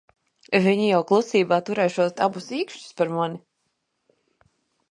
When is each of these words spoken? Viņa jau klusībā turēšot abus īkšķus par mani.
Viņa 0.67 0.85
jau 0.85 1.01
klusībā 1.11 1.59
turēšot 1.67 2.23
abus 2.29 2.49
īkšķus 2.61 2.89
par 3.01 3.13
mani. 3.17 3.41